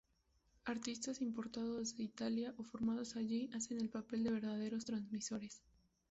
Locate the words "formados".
2.63-3.15